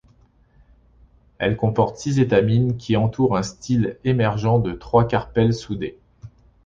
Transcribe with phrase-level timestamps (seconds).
[1.37, 5.99] Elle comporte six étamines qui entourent un style émergeant de trois carpelles soudés.